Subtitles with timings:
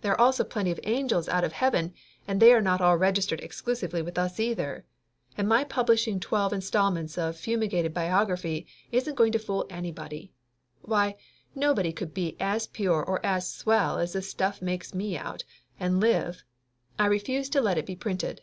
[0.00, 1.94] There are also plenty of angels out of heaven,
[2.26, 4.84] and they are not all registered exclusively with us, either.
[5.38, 10.32] And my publishing twelve installments of fumigated biography isn't going to fool anybody.
[10.82, 11.14] Why,
[11.54, 15.44] nobody could be as pure or as swell as this stuff makes me out,
[15.78, 16.42] and live!
[16.98, 18.42] I refuse to let it be printed."